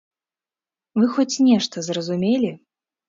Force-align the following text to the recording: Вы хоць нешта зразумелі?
Вы 1.01 1.05
хоць 1.17 1.41
нешта 1.49 1.85
зразумелі? 1.89 2.51